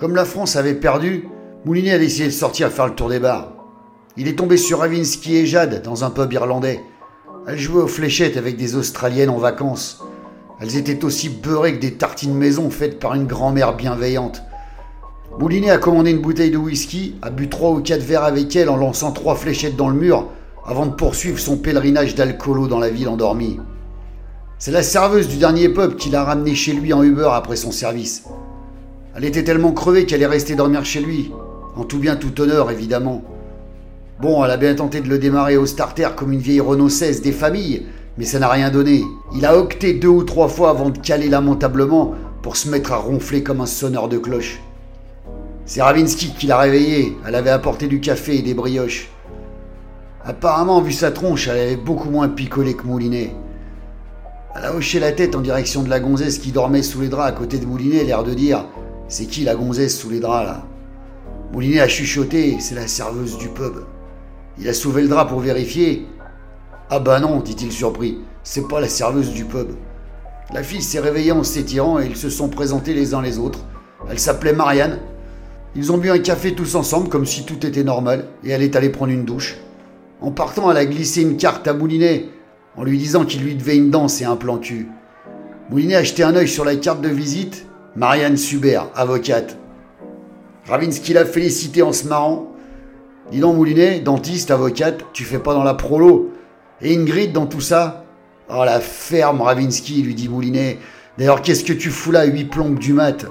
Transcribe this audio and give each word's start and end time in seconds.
Comme 0.00 0.16
la 0.16 0.24
France 0.24 0.56
avait 0.56 0.72
perdu, 0.72 1.28
Moulinet 1.66 1.92
a 1.92 1.98
décidé 1.98 2.24
de 2.24 2.32
sortir 2.32 2.70
faire 2.70 2.86
le 2.86 2.94
tour 2.94 3.10
des 3.10 3.18
bars. 3.18 3.52
Il 4.16 4.28
est 4.28 4.36
tombé 4.36 4.56
sur 4.56 4.78
Ravinsky 4.78 5.36
et 5.36 5.44
Jade 5.44 5.82
dans 5.82 6.04
un 6.04 6.10
pub 6.10 6.32
irlandais. 6.32 6.80
Elles 7.46 7.58
jouaient 7.58 7.82
aux 7.82 7.86
fléchettes 7.86 8.38
avec 8.38 8.56
des 8.56 8.76
Australiennes 8.76 9.28
en 9.28 9.36
vacances. 9.36 10.02
Elles 10.58 10.78
étaient 10.78 11.04
aussi 11.04 11.28
beurrées 11.28 11.74
que 11.74 11.82
des 11.82 11.98
tartines 11.98 12.32
maison 12.32 12.70
faites 12.70 12.98
par 12.98 13.14
une 13.14 13.26
grand-mère 13.26 13.76
bienveillante. 13.76 14.40
Moulinet 15.38 15.70
a 15.70 15.76
commandé 15.76 16.12
une 16.12 16.22
bouteille 16.22 16.50
de 16.50 16.56
whisky, 16.56 17.16
a 17.20 17.28
bu 17.28 17.50
trois 17.50 17.72
ou 17.72 17.82
quatre 17.82 18.02
verres 18.02 18.24
avec 18.24 18.56
elle 18.56 18.70
en 18.70 18.78
lançant 18.78 19.12
trois 19.12 19.34
fléchettes 19.34 19.76
dans 19.76 19.90
le 19.90 20.00
mur 20.00 20.28
avant 20.64 20.86
de 20.86 20.94
poursuivre 20.94 21.38
son 21.38 21.58
pèlerinage 21.58 22.14
d'alcoolo 22.14 22.68
dans 22.68 22.78
la 22.78 22.88
ville 22.88 23.08
endormie. 23.10 23.60
C'est 24.58 24.72
la 24.72 24.82
serveuse 24.82 25.28
du 25.28 25.36
dernier 25.36 25.68
pub 25.68 25.96
qui 25.96 26.08
l'a 26.08 26.24
ramené 26.24 26.54
chez 26.54 26.72
lui 26.72 26.94
en 26.94 27.02
Uber 27.02 27.28
après 27.34 27.56
son 27.56 27.70
service. 27.70 28.24
Elle 29.16 29.24
était 29.24 29.42
tellement 29.42 29.72
crevée 29.72 30.06
qu'elle 30.06 30.22
est 30.22 30.26
restée 30.26 30.54
dormir 30.54 30.84
chez 30.84 31.00
lui, 31.00 31.32
en 31.76 31.82
tout 31.82 31.98
bien 31.98 32.14
tout 32.14 32.40
honneur 32.40 32.70
évidemment. 32.70 33.22
Bon, 34.20 34.44
elle 34.44 34.50
a 34.52 34.56
bien 34.56 34.74
tenté 34.74 35.00
de 35.00 35.08
le 35.08 35.18
démarrer 35.18 35.56
au 35.56 35.66
starter 35.66 36.08
comme 36.14 36.32
une 36.32 36.40
vieille 36.40 36.60
Renault 36.60 36.88
16 36.88 37.20
des 37.20 37.32
familles, 37.32 37.86
mais 38.18 38.24
ça 38.24 38.38
n'a 38.38 38.48
rien 38.48 38.70
donné. 38.70 39.02
Il 39.34 39.46
a 39.46 39.56
octé 39.56 39.94
deux 39.94 40.08
ou 40.08 40.22
trois 40.22 40.48
fois 40.48 40.70
avant 40.70 40.90
de 40.90 40.98
caler 40.98 41.28
lamentablement 41.28 42.14
pour 42.42 42.56
se 42.56 42.68
mettre 42.68 42.92
à 42.92 42.98
ronfler 42.98 43.42
comme 43.42 43.60
un 43.60 43.66
sonneur 43.66 44.08
de 44.08 44.18
cloche. 44.18 44.60
C'est 45.66 45.82
Ravinsky 45.82 46.34
qui 46.34 46.46
l'a 46.46 46.58
réveillée. 46.58 47.16
Elle 47.26 47.34
avait 47.34 47.50
apporté 47.50 47.88
du 47.88 48.00
café 48.00 48.36
et 48.36 48.42
des 48.42 48.54
brioches. 48.54 49.08
Apparemment, 50.24 50.82
vu 50.82 50.92
sa 50.92 51.10
tronche, 51.10 51.48
elle 51.48 51.58
avait 51.58 51.76
beaucoup 51.76 52.10
moins 52.10 52.28
picolé 52.28 52.74
que 52.74 52.84
Moulinet. 52.84 53.34
Elle 54.54 54.64
a 54.64 54.74
hoché 54.74 55.00
la 55.00 55.12
tête 55.12 55.34
en 55.34 55.40
direction 55.40 55.82
de 55.82 55.88
la 55.88 56.00
gonzesse 56.00 56.38
qui 56.38 56.52
dormait 56.52 56.82
sous 56.82 57.00
les 57.00 57.08
draps 57.08 57.28
à 57.28 57.32
côté 57.32 57.58
de 57.58 57.66
Moulinet, 57.66 58.04
l'air 58.04 58.22
de 58.22 58.34
dire 58.34 58.66
C'est 59.10 59.26
qui 59.26 59.42
la 59.42 59.56
gonzesse 59.56 59.98
sous 59.98 60.08
les 60.08 60.20
draps 60.20 60.46
là? 60.46 60.62
Moulinet 61.52 61.80
a 61.80 61.88
chuchoté 61.88 62.58
C'est 62.60 62.76
la 62.76 62.86
serveuse 62.86 63.38
du 63.38 63.48
pub. 63.48 63.80
Il 64.56 64.68
a 64.68 64.72
soulevé 64.72 65.02
le 65.02 65.08
drap 65.08 65.26
pour 65.26 65.40
vérifier. 65.40 66.06
Ah 66.90 67.00
bah 67.00 67.18
non, 67.18 67.40
dit-il 67.40 67.72
surpris, 67.72 68.18
c'est 68.44 68.68
pas 68.68 68.80
la 68.80 68.88
serveuse 68.88 69.32
du 69.32 69.44
pub. 69.44 69.72
La 70.54 70.62
fille 70.62 70.80
s'est 70.80 71.00
réveillée 71.00 71.32
en 71.32 71.42
s'étirant 71.42 71.98
et 71.98 72.06
ils 72.06 72.16
se 72.16 72.30
sont 72.30 72.48
présentés 72.48 72.94
les 72.94 73.12
uns 73.12 73.20
les 73.20 73.40
autres. 73.40 73.64
Elle 74.08 74.20
s'appelait 74.20 74.52
Marianne. 74.52 75.00
Ils 75.74 75.90
ont 75.90 75.98
bu 75.98 76.10
un 76.10 76.20
café 76.20 76.54
tous 76.54 76.76
ensemble 76.76 77.08
comme 77.08 77.26
si 77.26 77.44
tout 77.44 77.66
était 77.66 77.82
normal 77.82 78.26
et 78.44 78.50
elle 78.50 78.62
est 78.62 78.76
allée 78.76 78.90
prendre 78.90 79.12
une 79.12 79.24
douche. 79.24 79.56
En 80.20 80.30
partant, 80.30 80.70
elle 80.70 80.76
a 80.76 80.86
glissé 80.86 81.22
une 81.22 81.36
carte 81.36 81.66
à 81.66 81.74
Moulinet 81.74 82.28
en 82.76 82.84
lui 82.84 82.96
disant 82.96 83.24
qu'il 83.24 83.42
lui 83.42 83.56
devait 83.56 83.76
une 83.76 83.90
danse 83.90 84.20
et 84.20 84.24
un 84.24 84.36
plan 84.36 84.58
cul. 84.58 84.88
Moulinet 85.68 85.96
a 85.96 86.04
jeté 86.04 86.22
un 86.22 86.36
œil 86.36 86.48
sur 86.48 86.64
la 86.64 86.76
carte 86.76 87.00
de 87.00 87.08
visite. 87.08 87.66
Marianne 88.00 88.38
Subert, 88.38 88.86
avocate. 88.94 89.58
Ravinsky 90.66 91.12
l'a 91.12 91.26
félicité 91.26 91.82
en 91.82 91.92
se 91.92 92.08
marrant. 92.08 92.50
Dis 93.30 93.40
donc, 93.40 93.56
Moulinet, 93.56 94.00
dentiste, 94.00 94.50
avocate, 94.50 95.04
tu 95.12 95.24
fais 95.24 95.38
pas 95.38 95.52
dans 95.52 95.64
la 95.64 95.74
prolo. 95.74 96.30
Et 96.80 96.96
Ingrid 96.96 97.34
dans 97.34 97.44
tout 97.44 97.60
ça 97.60 98.06
Oh 98.48 98.64
la 98.64 98.80
ferme, 98.80 99.42
Ravinsky, 99.42 100.00
lui 100.00 100.14
dit 100.14 100.30
Moulinet. 100.30 100.78
D'ailleurs, 101.18 101.42
qu'est-ce 101.42 101.62
que 101.62 101.74
tu 101.74 101.90
fous 101.90 102.10
là, 102.10 102.24
huit 102.24 102.46
plombes 102.46 102.78
du 102.78 102.94
mat? 102.94 103.26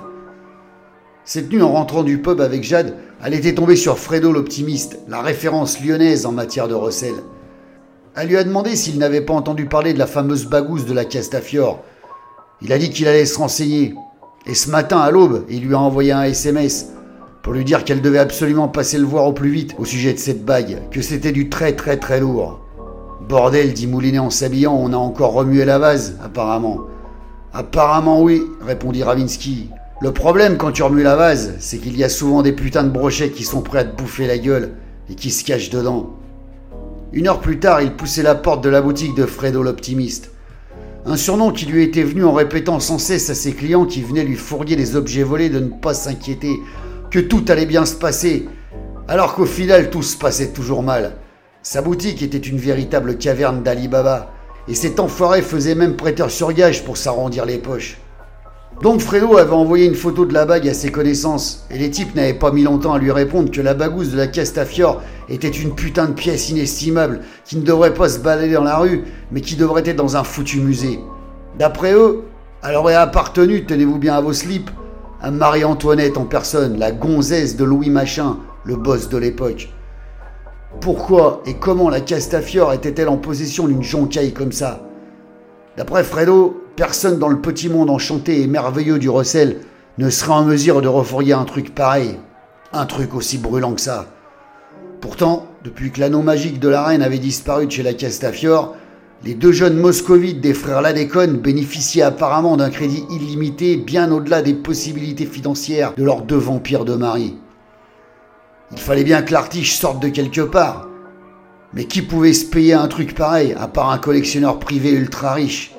Cette 1.26 1.52
nuit, 1.52 1.64
en 1.64 1.72
rentrant 1.72 2.04
du 2.04 2.22
pub 2.22 2.40
avec 2.40 2.64
Jade, 2.64 2.96
elle 3.26 3.34
était 3.34 3.56
tombée 3.56 3.76
sur 3.76 3.98
Fredo 3.98 4.32
l'optimiste, 4.32 5.00
la 5.08 5.24
référence 5.24 5.84
lyonnaise 5.84 6.28
en 6.28 6.32
matière 6.32 6.68
de 6.68 6.76
recel. 6.76 7.16
Elle 8.16 8.28
lui 8.28 8.38
a 8.38 8.44
demandé 8.44 8.76
s'il 8.76 9.00
n'avait 9.00 9.22
pas 9.22 9.34
entendu 9.34 9.66
parler 9.66 9.94
de 9.94 10.00
la 10.00 10.06
fameuse 10.06 10.46
bagousse 10.46 10.86
de 10.86 10.94
la 10.94 11.06
Castafiore. 11.06 11.84
Il 12.62 12.72
a 12.72 12.78
dit 12.78 12.92
qu'il 12.92 13.08
allait 13.08 13.26
se 13.26 13.40
renseigner. 13.40 13.96
Et 14.46 14.56
ce 14.56 14.70
matin, 14.70 15.00
à 15.00 15.12
l'aube, 15.12 15.46
il 15.50 15.66
lui 15.66 15.76
a 15.76 15.80
envoyé 15.80 16.12
un 16.12 16.24
SMS 16.24 16.88
pour 17.42 17.54
lui 17.54 17.66
dire 17.66 17.84
qu'elle 17.84 18.02
devait 18.02 18.20
absolument 18.20 18.68
passer 18.68 18.98
le 18.98 19.06
voir 19.06 19.26
au 19.26 19.34
plus 19.34 19.50
vite 19.50 19.76
au 19.78 19.86
sujet 19.86 20.14
de 20.14 20.20
cette 20.20 20.46
bague, 20.46 20.82
que 20.92 21.02
c'était 21.02 21.32
du 21.32 21.50
très 21.50 21.76
très 21.76 21.98
très 21.98 22.20
lourd. 22.20 22.60
Bordel, 23.28 23.74
dit 23.74 23.88
Moulinet 23.88 24.20
en 24.20 24.30
s'habillant, 24.30 24.76
on 24.76 24.94
a 24.94 24.98
encore 24.98 25.34
remué 25.34 25.66
la 25.66 25.78
vase, 25.78 26.18
apparemment. 26.24 26.82
Apparemment 27.54 28.22
oui, 28.22 28.42
répondit 28.66 29.04
Ravinsky. 29.04 29.70
Le 30.02 30.14
problème 30.14 30.58
quand 30.58 30.72
tu 30.72 30.84
remues 30.84 31.04
la 31.04 31.16
vase, 31.16 31.56
c'est 31.60 31.78
qu'il 31.78 31.98
y 31.98 32.04
a 32.04 32.10
souvent 32.10 32.42
des 32.42 32.54
putains 32.54 32.84
de 32.84 32.90
brochets 32.90 33.32
qui 33.32 33.44
sont 33.44 33.62
prêts 33.62 33.80
à 33.80 33.84
te 33.84 33.96
bouffer 33.96 34.28
la 34.28 34.38
gueule 34.38 34.72
et 35.10 35.16
qui 35.16 35.30
se 35.30 35.44
cachent 35.44 35.70
dedans. 35.70 36.16
Une 37.12 37.28
heure 37.28 37.40
plus 37.40 37.60
tard, 37.60 37.82
il 37.82 37.96
poussait 37.96 38.24
la 38.24 38.36
porte 38.36 38.64
de 38.64 38.70
la 38.70 38.82
boutique 38.82 39.16
de 39.16 39.26
Fredo 39.26 39.64
l'optimiste. 39.64 40.32
Un 41.06 41.16
surnom 41.16 41.52
qui 41.52 41.66
lui 41.66 41.84
était 41.84 42.04
venu 42.04 42.26
en 42.26 42.34
répétant 42.34 42.80
sans 42.80 42.98
cesse 42.98 43.30
à 43.30 43.36
ses 43.36 43.54
clients 43.54 43.86
qui 43.86 44.02
venaient 44.02 44.24
lui 44.24 44.36
fourguer 44.36 44.76
des 44.76 44.96
objets 44.96 45.24
volés 45.24 45.50
de 45.50 45.60
ne 45.60 45.70
pas 45.70 45.94
s'inquiéter, 45.94 46.60
que 47.10 47.20
tout 47.20 47.46
allait 47.48 47.66
bien 47.66 47.86
se 47.86 47.96
passer, 47.96 48.48
alors 49.08 49.34
qu'au 49.34 49.46
final 49.46 49.90
tout 49.90 50.04
se 50.04 50.18
passait 50.18 50.52
toujours 50.52 50.84
mal. 50.84 51.16
Sa 51.64 51.82
boutique 51.82 52.22
était 52.22 52.38
une 52.38 52.58
véritable 52.58 53.18
caverne 53.18 53.64
d'Ali 53.64 53.88
Baba, 53.88 54.32
et 54.68 54.76
cet 54.76 55.00
enfoiré 55.00 55.42
faisait 55.42 55.74
même 55.74 55.96
prêteur 55.96 56.30
sur 56.30 56.52
gage 56.54 56.84
pour 56.84 56.98
s'arrondir 56.98 57.46
les 57.46 57.58
poches. 57.58 57.98
Donc 58.82 59.02
Fredo 59.02 59.36
avait 59.36 59.52
envoyé 59.52 59.88
une 59.88 59.96
photo 59.96 60.26
de 60.26 60.34
la 60.34 60.46
bague 60.46 60.68
à 60.70 60.74
ses 60.74 60.90
connaissances, 60.90 61.66
et 61.70 61.78
les 61.78 61.92
types 61.92 62.16
n'avaient 62.16 62.34
pas 62.34 62.52
mis 62.52 62.64
longtemps 62.64 62.94
à 62.94 63.00
lui 63.00 63.12
répondre 63.12 63.52
que 63.52 63.60
la 63.60 63.74
bagousse 63.74 64.12
de 64.12 64.18
la 64.18 64.28
Castafiore 64.28 65.02
était 65.28 65.50
une 65.50 65.76
putain 65.76 66.06
de 66.06 66.14
pièce 66.14 66.50
inestimable 66.50 67.20
qui 67.44 67.58
ne 67.58 67.64
devrait 67.64 67.94
pas 67.94 68.08
se 68.08 68.20
balader 68.20 68.54
dans 68.54 68.64
la 68.64 68.78
rue, 68.78 69.04
mais 69.32 69.42
qui 69.42 69.58
devrait 69.58 69.84
être 69.86 69.98
dans 69.98 70.16
un 70.16 70.24
foutu 70.24 70.62
musée. 70.62 71.02
D'après 71.58 71.94
eux, 71.94 72.24
elle 72.64 72.76
aurait 72.76 72.96
appartenu, 72.96 73.66
tenez-vous 73.66 73.98
bien 73.98 74.16
à 74.16 74.22
vos 74.22 74.32
slips, 74.32 74.70
à 75.22 75.30
Marie-Antoinette 75.30 76.18
en 76.18 76.24
personne, 76.24 76.80
la 76.80 76.94
gonzesse 76.94 77.58
de 77.58 77.66
Louis 77.66 77.90
Machin, 77.90 78.38
le 78.64 78.78
boss 78.78 79.10
de 79.10 79.18
l'époque. 79.18 79.70
Pourquoi 80.80 81.42
et 81.46 81.56
comment 81.56 81.90
la 81.90 82.00
Castafiore 82.00 82.72
était-elle 82.72 83.10
en 83.10 83.18
possession 83.18 83.68
d'une 83.68 83.84
joncaille 83.84 84.32
comme 84.32 84.54
ça? 84.54 84.86
D'après 85.76 86.06
Fredo, 86.06 86.64
personne 86.80 87.20
dans 87.20 87.28
le 87.28 87.42
petit 87.42 87.68
monde 87.68 87.90
enchanté 87.90 88.42
et 88.42 88.48
merveilleux 88.48 89.00
du 89.00 89.10
recel 89.10 89.58
ne 89.98 90.10
serait 90.10 90.32
en 90.32 90.46
mesure 90.46 90.82
de 90.82 90.88
refourguer 90.88 91.34
un 91.34 91.44
truc 91.44 91.76
pareil. 91.76 92.18
Un 92.72 92.86
truc 92.86 93.14
aussi 93.16 93.38
brûlant 93.38 93.74
que 93.74 93.82
ça. 93.82 94.06
Pourtant, 95.02 95.48
depuis 95.66 95.92
que 95.92 96.00
l'anneau 96.00 96.22
magique 96.22 96.58
de 96.58 96.70
la 96.70 96.86
reine 96.86 97.02
avait 97.02 97.18
disparu 97.18 97.66
de 97.66 97.72
chez 97.74 97.84
la 97.84 97.94
Castafiore, 97.94 98.78
les 99.26 99.34
deux 99.34 99.52
jeunes 99.52 99.76
moscovites 99.76 100.40
des 100.40 100.54
frères 100.54 100.82
Ladécon 100.82 101.42
bénéficiaient 101.44 102.02
apparemment 102.02 102.56
d'un 102.56 102.70
crédit 102.70 103.04
illimité 103.12 103.76
bien 103.76 104.10
au-delà 104.10 104.42
des 104.42 104.54
possibilités 104.54 105.26
financières 105.26 105.94
de 105.98 106.06
leurs 106.06 106.22
deux 106.22 106.38
vampires 106.38 106.86
de 106.86 106.96
mari. 106.96 107.36
Il 108.72 108.80
fallait 108.80 109.04
bien 109.04 109.22
que 109.22 109.34
l'artiche 109.34 109.76
sorte 109.76 110.02
de 110.02 110.08
quelque 110.08 110.40
part. 110.40 110.88
Mais 111.74 111.84
qui 111.84 112.04
pouvait 112.04 112.32
se 112.32 112.46
payer 112.46 112.74
un 112.74 112.88
truc 112.88 113.16
pareil, 113.16 113.54
à 113.60 113.68
part 113.68 113.92
un 113.92 113.98
collectionneur 113.98 114.60
privé 114.60 114.92
ultra 114.92 115.34
riche? 115.34 115.74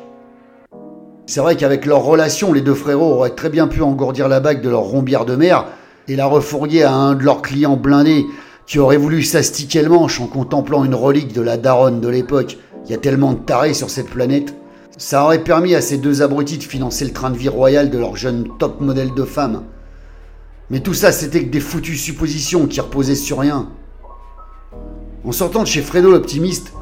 C'est 1.30 1.38
vrai 1.38 1.54
qu'avec 1.54 1.86
leur 1.86 2.02
relation, 2.02 2.52
les 2.52 2.60
deux 2.60 2.74
frérots 2.74 3.12
auraient 3.12 3.36
très 3.36 3.50
bien 3.50 3.68
pu 3.68 3.82
engourdir 3.82 4.26
la 4.26 4.40
bague 4.40 4.62
de 4.62 4.68
leur 4.68 4.80
rombière 4.80 5.24
de 5.24 5.36
mer 5.36 5.64
et 6.08 6.16
la 6.16 6.26
refourguer 6.26 6.82
à 6.82 6.92
un 6.92 7.14
de 7.14 7.22
leurs 7.22 7.40
clients 7.40 7.76
blindés 7.76 8.26
qui 8.66 8.80
aurait 8.80 8.96
voulu 8.96 9.22
s'astiquer 9.22 9.80
le 9.82 9.90
manche 9.90 10.20
en 10.20 10.26
contemplant 10.26 10.84
une 10.84 10.96
relique 10.96 11.32
de 11.32 11.40
la 11.40 11.56
daronne 11.56 12.00
de 12.00 12.08
l'époque 12.08 12.58
il 12.84 12.90
y 12.90 12.94
a 12.94 12.98
tellement 12.98 13.34
de 13.34 13.38
tarés 13.38 13.74
sur 13.74 13.90
cette 13.90 14.10
planète. 14.10 14.56
Ça 14.98 15.22
aurait 15.22 15.44
permis 15.44 15.76
à 15.76 15.80
ces 15.80 15.98
deux 15.98 16.20
abrutis 16.20 16.58
de 16.58 16.64
financer 16.64 17.04
le 17.04 17.12
train 17.12 17.30
de 17.30 17.38
vie 17.38 17.48
royal 17.48 17.90
de 17.90 17.98
leur 17.98 18.16
jeune 18.16 18.48
top 18.58 18.80
modèle 18.80 19.14
de 19.14 19.22
femme. 19.22 19.62
Mais 20.68 20.80
tout 20.80 20.94
ça, 20.94 21.12
c'était 21.12 21.44
que 21.44 21.52
des 21.52 21.60
foutues 21.60 21.96
suppositions 21.96 22.66
qui 22.66 22.80
reposaient 22.80 23.14
sur 23.14 23.38
rien. 23.38 23.68
En 25.24 25.30
sortant 25.30 25.62
de 25.62 25.68
chez 25.68 25.82
Fredo 25.82 26.10
l'optimiste, 26.10 26.72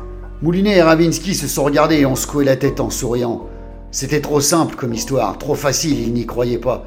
Moulinet 0.41 0.78
et 0.78 0.82
Ravinsky 0.82 1.34
se 1.34 1.47
sont 1.47 1.65
regardés 1.65 1.97
et 1.97 2.06
ont 2.06 2.16
secoué 2.16 2.47
la 2.47 2.56
tête 2.56 2.80
en 2.80 2.88
souriant. 2.88 3.47
C'était 3.91 4.21
trop 4.21 4.41
simple 4.41 4.76
comme 4.76 4.93
histoire, 4.93 5.38
trop 5.38 5.54
facile, 5.54 6.00
ils 6.00 6.12
n'y 6.12 6.26
croyaient 6.26 6.59
pas. 6.59 6.84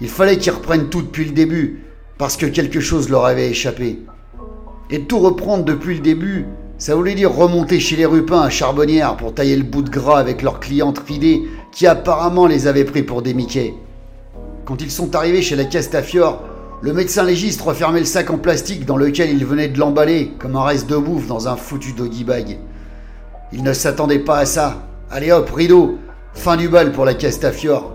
Il 0.00 0.08
fallait 0.08 0.38
qu'ils 0.38 0.52
reprennent 0.52 0.88
tout 0.88 1.02
depuis 1.02 1.26
le 1.26 1.32
début, 1.32 1.84
parce 2.18 2.36
que 2.36 2.46
quelque 2.46 2.80
chose 2.80 3.10
leur 3.10 3.26
avait 3.26 3.50
échappé. 3.50 3.98
Et 4.90 5.02
tout 5.02 5.18
reprendre 5.18 5.64
depuis 5.64 5.94
le 5.94 6.00
début, 6.00 6.46
ça 6.78 6.96
voulait 6.96 7.14
dire 7.14 7.32
remonter 7.32 7.78
chez 7.80 7.96
les 7.96 8.06
Rupins 8.06 8.40
à 8.40 8.50
Charbonnière 8.50 9.16
pour 9.16 9.34
tailler 9.34 9.56
le 9.56 9.62
bout 9.62 9.82
de 9.82 9.90
gras 9.90 10.18
avec 10.18 10.42
leur 10.42 10.58
cliente 10.58 10.98
ridée 10.98 11.42
qui 11.70 11.86
apparemment 11.86 12.46
les 12.46 12.66
avait 12.66 12.84
pris 12.84 13.02
pour 13.02 13.22
des 13.22 13.34
Mickey. 13.34 13.74
Quand 14.64 14.80
ils 14.82 14.90
sont 14.90 15.14
arrivés 15.14 15.42
chez 15.42 15.56
la 15.56 15.64
Castafiore, 15.64 16.42
le 16.80 16.92
médecin 16.92 17.22
légiste 17.22 17.60
refermait 17.60 18.00
le 18.00 18.06
sac 18.06 18.30
en 18.30 18.38
plastique 18.38 18.86
dans 18.86 18.96
lequel 18.96 19.30
il 19.30 19.46
venait 19.46 19.68
de 19.68 19.78
l'emballer 19.78 20.32
comme 20.38 20.56
un 20.56 20.64
reste 20.64 20.88
de 20.90 20.96
bouffe 20.96 21.28
dans 21.28 21.46
un 21.46 21.56
foutu 21.56 21.92
doggy 21.92 22.24
bag. 22.24 22.58
Il 23.52 23.62
ne 23.62 23.72
s'attendait 23.72 24.18
pas 24.18 24.38
à 24.38 24.46
ça. 24.46 24.82
Allez 25.10 25.30
hop, 25.30 25.50
rideau, 25.50 25.98
fin 26.34 26.56
du 26.56 26.68
bal 26.68 26.92
pour 26.92 27.04
la 27.04 27.14
Castafiore. 27.14 27.92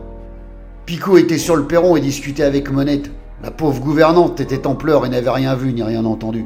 Picot 0.85 1.17
était 1.17 1.37
sur 1.37 1.55
le 1.55 1.65
perron 1.65 1.95
et 1.95 2.01
discutait 2.01 2.43
avec 2.43 2.71
Monette. 2.71 3.11
La 3.43 3.51
pauvre 3.51 3.81
gouvernante 3.81 4.39
était 4.39 4.65
en 4.65 4.75
pleurs 4.75 5.05
et 5.05 5.09
n'avait 5.09 5.29
rien 5.29 5.53
vu 5.55 5.73
ni 5.73 5.83
rien 5.83 6.05
entendu. 6.05 6.45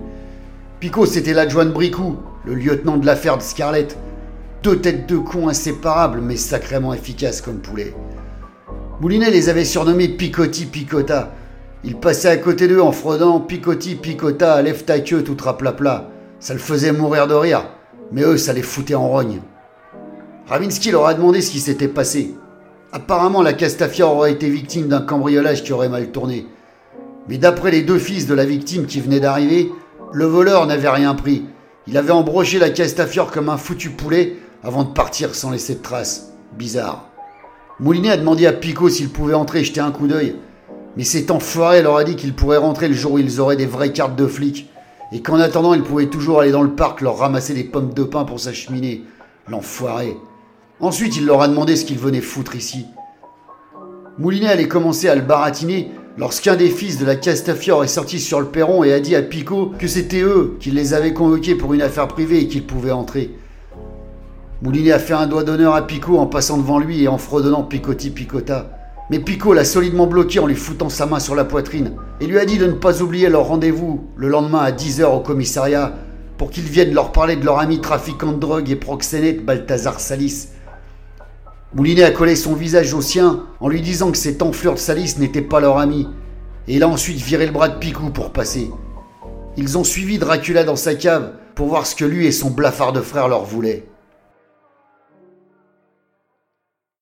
Picot, 0.80 1.06
c'était 1.06 1.34
l'adjoint 1.34 1.66
de 1.66 1.72
Bricou, 1.72 2.18
le 2.44 2.56
lieutenant 2.56 2.98
de 2.98 3.06
l'affaire 3.06 3.38
de 3.38 3.44
Scarlett. 3.44 3.98
Deux 4.64 4.80
têtes 4.80 5.08
de 5.08 5.18
con 5.18 5.48
inséparables, 5.48 6.22
mais 6.22 6.38
sacrément 6.38 6.94
efficaces 6.94 7.42
comme 7.42 7.60
poulet. 7.60 7.94
Moulinet 9.00 9.32
les 9.32 9.50
avait 9.50 9.66
surnommés 9.66 10.10
Picotti 10.10 10.66
Picota. 10.66 11.32
Il 11.84 11.96
passait 11.96 12.30
à 12.30 12.38
côté 12.38 12.68
d'eux 12.68 12.82
en 12.82 12.92
fraudant 12.92 13.40
picoti 13.40 13.96
picota, 13.96 14.62
lève 14.62 14.84
ta 14.84 15.00
queue 15.00 15.24
tout 15.24 15.38
raplapla. 15.40 16.10
Ça 16.40 16.54
le 16.54 16.60
faisait 16.60 16.92
mourir 16.92 17.28
de 17.28 17.34
rire, 17.34 17.66
mais 18.12 18.22
eux, 18.22 18.38
ça 18.38 18.54
les 18.54 18.62
foutait 18.62 18.94
en 18.94 19.08
rogne. 19.08 19.42
Ravinsky 20.51 20.92
leur 20.92 21.06
a 21.06 21.13
demandé 21.13 21.39
ce 21.39 21.50
qui 21.50 21.62
s'était 21.62 21.88
passé. 21.88 22.36
Apparemment, 22.92 23.42
la 23.42 23.53
Castafiore 23.53 24.18
aurait 24.18 24.33
été 24.33 24.50
victime 24.50 24.89
d'un 24.89 25.00
cambriolage 25.00 25.63
qui 25.63 25.71
aurait 25.71 25.88
mal 25.88 26.12
tourné. 26.12 26.45
Mais 27.30 27.38
d'après 27.38 27.71
les 27.71 27.83
deux 27.83 27.98
fils 27.98 28.27
de 28.27 28.33
la 28.33 28.44
victime 28.44 28.86
qui 28.86 29.00
venaient 29.00 29.21
d'arriver, 29.21 29.71
le 30.12 30.25
voleur 30.25 30.68
n'avait 30.68 30.89
rien 30.89 31.15
pris. 31.15 31.45
Il 31.88 31.98
avait 31.98 32.12
embroché 32.12 32.59
la 32.59 32.69
Castafiore 32.69 33.31
comme 33.31 33.48
un 33.48 33.56
foutu 33.56 33.92
poulet 33.92 34.39
avant 34.62 34.83
de 34.83 34.92
partir 34.92 35.36
sans 35.36 35.51
laisser 35.51 35.75
de 35.75 35.81
traces. 35.81 36.33
Bizarre. 36.57 37.07
Moulinet 37.80 38.12
a 38.12 38.18
demandé 38.18 38.45
à 38.45 38.51
Picot 38.51 38.89
s'il 38.89 39.07
pouvait 39.07 39.33
entrer 39.33 39.62
et 39.62 39.63
jeter 39.63 39.80
un 39.80 39.92
coup 39.92 40.07
d'œil. 40.07 40.36
Mais 40.97 41.06
cet 41.06 41.31
enfoiré 41.31 41.81
leur 41.81 41.95
a 41.95 42.04
dit 42.04 42.18
qu'il 42.18 42.36
pourrait 42.36 42.57
rentrer 42.57 42.89
le 42.89 42.94
jour 42.94 43.13
où 43.13 43.19
ils 43.19 43.39
auraient 43.39 43.56
des 43.56 43.65
vraies 43.65 43.94
cartes 43.94 44.18
de 44.18 44.27
flics. 44.27 44.69
Et 45.13 45.21
qu'en 45.21 45.39
attendant, 45.39 45.74
il 45.74 45.83
pouvait 45.83 46.07
toujours 46.07 46.42
aller 46.42 46.51
dans 46.51 46.62
le 46.62 46.75
parc 46.75 47.00
leur 47.00 47.19
ramasser 47.19 47.54
des 47.54 47.63
pommes 47.63 47.94
de 47.94 48.04
pain 48.04 48.25
pour 48.25 48.42
sa 48.42 48.51
cheminée. 48.51 49.06
L'enfoiré. 49.47 50.18
Ensuite, 50.81 51.16
il 51.16 51.28
leur 51.28 51.42
a 51.42 51.48
demandé 51.48 51.75
ce 51.75 51.86
qu'ils 51.86 52.00
venaient 52.00 52.22
foutre 52.22 52.56
ici. 52.56 52.88
Moulinet 54.18 54.48
allait 54.48 54.68
commencer 54.68 55.07
à 55.10 55.16
le 55.16 55.22
baratiner 55.22 55.92
lorsqu'un 56.18 56.56
des 56.56 56.69
fils 56.69 56.98
de 56.98 57.06
la 57.06 57.16
Castafiore 57.16 57.83
est 57.83 57.88
sorti 57.88 58.19
sur 58.19 58.39
le 58.39 58.48
perron 58.48 58.83
et 58.83 58.92
a 58.92 59.00
dit 59.00 59.16
à 59.16 59.22
Picot 59.22 59.74
que 59.78 59.88
c'était 59.88 60.22
eux 60.22 60.57
qui 60.60 60.72
les 60.72 60.95
avaient 60.95 61.13
convoqués 61.13 61.54
pour 61.54 61.74
une 61.75 61.83
affaire 61.83 62.07
privée 62.07 62.39
et 62.39 62.48
qu'ils 62.48 62.66
pouvaient 62.66 62.92
entrer. 62.92 63.31
Moulinet 64.63 64.92
a 64.92 65.00
fait 65.00 65.13
un 65.13 65.28
doigt 65.28 65.44
d'honneur 65.44 65.75
à 65.75 65.86
Picot 65.86 66.18
en 66.18 66.25
passant 66.25 66.57
devant 66.57 66.80
lui 66.80 67.04
et 67.04 67.07
en 67.07 67.19
fredonnant 67.19 67.63
Picotti 67.63 68.10
Picota. 68.10 68.72
Mais 69.12 69.19
Picot 69.19 69.54
l'a 69.54 69.66
solidement 69.66 70.07
bloqué 70.07 70.39
en 70.39 70.48
lui 70.48 70.56
foutant 70.56 70.89
sa 70.89 71.06
main 71.06 71.19
sur 71.19 71.36
la 71.36 71.45
poitrine 71.45 71.94
et 72.19 72.28
lui 72.28 72.39
a 72.39 72.45
dit 72.45 72.57
de 72.57 72.66
ne 72.66 72.74
pas 72.74 73.01
oublier 73.01 73.30
leur 73.30 73.45
rendez-vous 73.45 74.07
le 74.16 74.30
lendemain 74.30 74.60
à 74.60 74.72
10h 74.72 75.06
au 75.06 75.19
commissariat 75.19 75.94
pour 76.38 76.50
qu'ils 76.50 76.63
viennent 76.63 76.94
leur 76.94 77.12
parler 77.12 77.36
de 77.36 77.45
leur 77.45 77.60
ami 77.60 77.81
trafiquant 77.81 78.31
de 78.31 78.39
drogue 78.39 78.69
et 78.72 78.75
proxénète 78.75 79.45
Balthazar 79.45 80.00
Salis. 80.00 80.48
Moulinet 81.73 82.03
a 82.03 82.12
collé 82.12 82.35
son 82.35 82.53
visage 82.53 82.94
au 82.94 83.01
sien 83.01 83.45
en 83.62 83.69
lui 83.69 83.81
disant 83.81 84.12
que 84.12 84.18
cet 84.18 84.41
enflure 84.41 84.73
de 84.73 84.79
Salis 84.79 85.15
n'était 85.19 85.41
pas 85.41 85.62
leur 85.62 85.77
ami 85.77 86.06
et 86.68 86.75
il 86.75 86.83
a 86.83 86.88
ensuite 86.89 87.21
viré 87.21 87.45
le 87.45 87.53
bras 87.53 87.69
de 87.69 87.77
Picot 87.77 88.09
pour 88.09 88.31
passer. 88.31 88.69
Ils 89.56 89.77
ont 89.77 89.85
suivi 89.85 90.18
Dracula 90.18 90.65
dans 90.65 90.75
sa 90.75 90.95
cave 90.95 91.31
pour 91.56 91.68
voir 91.68 91.85
ce 91.85 91.95
que 91.95 92.03
lui 92.03 92.25
et 92.25 92.33
son 92.33 92.50
blafard 92.50 92.91
de 92.91 93.00
frère 93.00 93.29
leur 93.29 93.45
voulaient. 93.45 93.85